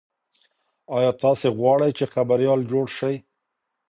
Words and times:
ایا 0.95 1.11
تاسي 1.21 1.47
غواړئ 1.57 1.91
چې 1.97 2.11
خبریال 2.13 2.59
جوړ 2.71 2.85
شئ؟ 2.97 3.15